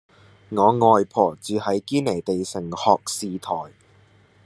[0.49, 3.69] 我外婆住喺堅尼地城學士臺